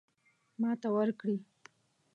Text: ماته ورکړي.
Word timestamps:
ماته 0.61 0.87
ورکړي. 0.95 1.37